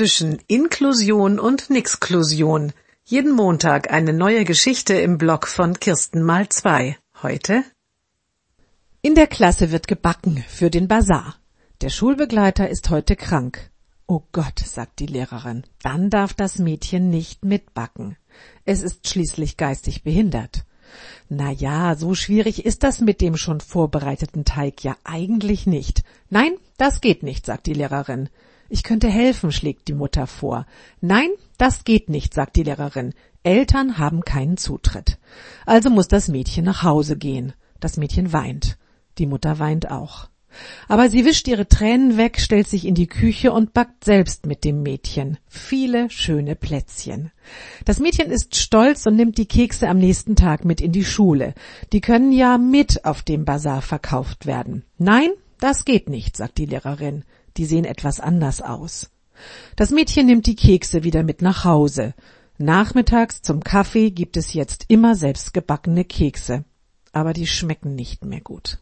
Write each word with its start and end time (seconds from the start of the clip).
zwischen 0.00 0.38
Inklusion 0.46 1.38
und 1.38 1.68
Nixklusion. 1.68 2.72
Jeden 3.04 3.32
Montag 3.32 3.92
eine 3.92 4.14
neue 4.14 4.46
Geschichte 4.46 4.94
im 4.94 5.18
Blog 5.18 5.46
von 5.46 5.78
Kirsten 5.78 6.22
mal 6.22 6.48
zwei. 6.48 6.96
Heute? 7.22 7.64
In 9.02 9.14
der 9.14 9.26
Klasse 9.26 9.72
wird 9.72 9.88
gebacken 9.88 10.42
für 10.48 10.70
den 10.70 10.88
Bazar. 10.88 11.36
Der 11.82 11.90
Schulbegleiter 11.90 12.70
ist 12.70 12.88
heute 12.88 13.14
krank. 13.14 13.70
Oh 14.06 14.22
Gott, 14.32 14.60
sagt 14.60 15.00
die 15.00 15.06
Lehrerin, 15.06 15.64
dann 15.82 16.08
darf 16.08 16.32
das 16.32 16.58
Mädchen 16.58 17.10
nicht 17.10 17.44
mitbacken. 17.44 18.16
Es 18.64 18.80
ist 18.80 19.06
schließlich 19.06 19.58
geistig 19.58 20.02
behindert. 20.02 20.64
Na 21.28 21.50
ja, 21.50 21.94
so 21.94 22.14
schwierig 22.14 22.64
ist 22.64 22.84
das 22.84 23.02
mit 23.02 23.20
dem 23.20 23.36
schon 23.36 23.60
vorbereiteten 23.60 24.46
Teig 24.46 24.82
ja 24.82 24.96
eigentlich 25.04 25.66
nicht. 25.66 25.99
Nein, 26.30 26.52
das 26.78 27.00
geht 27.00 27.22
nicht, 27.22 27.44
sagt 27.44 27.66
die 27.66 27.74
Lehrerin. 27.74 28.28
Ich 28.68 28.84
könnte 28.84 29.08
helfen, 29.08 29.50
schlägt 29.50 29.88
die 29.88 29.94
Mutter 29.94 30.28
vor. 30.28 30.64
Nein, 31.00 31.30
das 31.58 31.84
geht 31.84 32.08
nicht, 32.08 32.32
sagt 32.32 32.54
die 32.54 32.62
Lehrerin. 32.62 33.14
Eltern 33.42 33.98
haben 33.98 34.22
keinen 34.22 34.56
Zutritt. 34.56 35.18
Also 35.66 35.90
muss 35.90 36.08
das 36.08 36.28
Mädchen 36.28 36.64
nach 36.64 36.84
Hause 36.84 37.16
gehen. 37.16 37.52
Das 37.80 37.96
Mädchen 37.96 38.32
weint. 38.32 38.78
Die 39.18 39.26
Mutter 39.26 39.58
weint 39.58 39.90
auch. 39.90 40.28
Aber 40.88 41.08
sie 41.08 41.24
wischt 41.24 41.48
ihre 41.48 41.68
Tränen 41.68 42.16
weg, 42.16 42.40
stellt 42.40 42.68
sich 42.68 42.84
in 42.86 42.94
die 42.94 43.06
Küche 43.06 43.52
und 43.52 43.72
backt 43.72 44.04
selbst 44.04 44.46
mit 44.46 44.64
dem 44.64 44.82
Mädchen 44.82 45.38
viele 45.48 46.10
schöne 46.10 46.56
Plätzchen. 46.56 47.30
Das 47.84 48.00
Mädchen 48.00 48.30
ist 48.30 48.56
stolz 48.56 49.06
und 49.06 49.16
nimmt 49.16 49.38
die 49.38 49.46
Kekse 49.46 49.88
am 49.88 49.98
nächsten 49.98 50.36
Tag 50.36 50.64
mit 50.64 50.80
in 50.80 50.92
die 50.92 51.04
Schule. 51.04 51.54
Die 51.92 52.00
können 52.00 52.32
ja 52.32 52.58
mit 52.58 53.04
auf 53.04 53.22
dem 53.22 53.44
Bazar 53.44 53.82
verkauft 53.82 54.46
werden. 54.46 54.84
Nein, 54.98 55.30
das 55.60 55.84
geht 55.84 56.08
nicht, 56.08 56.36
sagt 56.36 56.58
die 56.58 56.66
Lehrerin. 56.66 57.24
Die 57.56 57.64
sehen 57.64 57.84
etwas 57.84 58.20
anders 58.20 58.62
aus. 58.62 59.10
Das 59.76 59.90
Mädchen 59.90 60.26
nimmt 60.26 60.46
die 60.46 60.56
Kekse 60.56 61.04
wieder 61.04 61.22
mit 61.22 61.42
nach 61.42 61.64
Hause. 61.64 62.14
Nachmittags 62.58 63.42
zum 63.42 63.64
Kaffee 63.64 64.10
gibt 64.10 64.36
es 64.36 64.52
jetzt 64.52 64.84
immer 64.88 65.14
selbstgebackene 65.14 66.04
Kekse. 66.04 66.64
Aber 67.12 67.32
die 67.32 67.46
schmecken 67.46 67.94
nicht 67.94 68.24
mehr 68.24 68.40
gut. 68.40 68.78